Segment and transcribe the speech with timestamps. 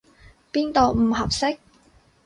[0.51, 1.59] 邊度唔合適？